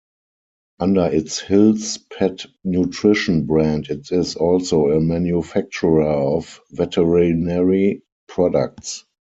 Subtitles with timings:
[0.79, 9.05] Under its "Hill's Pet Nutrition" brand, it is also a manufacturer of veterinary products.